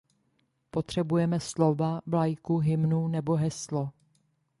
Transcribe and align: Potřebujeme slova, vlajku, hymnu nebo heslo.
Potřebujeme 0.71 1.39
slova, 1.39 2.01
vlajku, 2.05 2.57
hymnu 2.57 3.07
nebo 3.07 3.35
heslo. 3.35 3.89